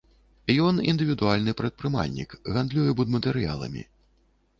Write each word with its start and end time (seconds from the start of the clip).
Ён 0.67 0.77
індывідуальны 0.93 1.53
прадпрымальнік, 1.59 2.33
гандлюе 2.55 2.95
будматэрыяламі. 3.01 3.83